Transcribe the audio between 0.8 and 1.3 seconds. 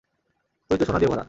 সোনা দিয়ে ভরা।